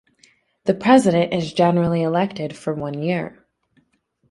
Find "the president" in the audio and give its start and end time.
0.63-1.31